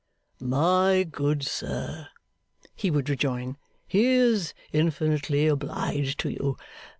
[0.39, 2.07] 'My good sir,'
[2.73, 3.57] he would rejoin,
[3.87, 6.57] 'he is infinitely obliged to you.